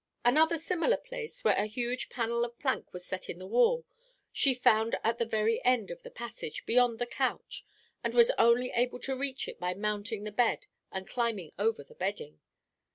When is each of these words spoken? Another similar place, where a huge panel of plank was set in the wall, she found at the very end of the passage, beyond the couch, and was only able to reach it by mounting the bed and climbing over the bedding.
Another 0.25 0.57
similar 0.57 0.97
place, 0.97 1.43
where 1.43 1.53
a 1.55 1.67
huge 1.67 2.09
panel 2.09 2.43
of 2.43 2.57
plank 2.57 2.91
was 2.91 3.05
set 3.05 3.29
in 3.29 3.37
the 3.37 3.45
wall, 3.45 3.85
she 4.33 4.55
found 4.55 4.97
at 5.03 5.19
the 5.19 5.27
very 5.27 5.63
end 5.63 5.91
of 5.91 6.01
the 6.01 6.09
passage, 6.09 6.65
beyond 6.65 6.97
the 6.97 7.05
couch, 7.05 7.63
and 8.03 8.15
was 8.15 8.31
only 8.39 8.71
able 8.71 8.97
to 8.97 9.15
reach 9.15 9.47
it 9.47 9.59
by 9.59 9.75
mounting 9.75 10.23
the 10.23 10.31
bed 10.31 10.65
and 10.91 11.07
climbing 11.07 11.51
over 11.59 11.83
the 11.83 11.93
bedding. 11.93 12.39